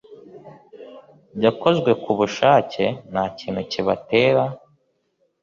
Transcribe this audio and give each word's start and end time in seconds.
yakozwe 1.43 1.91
ku 2.03 2.11
bushake, 2.19 2.85
ntakintu 3.11 3.61
kibatera 3.71 4.43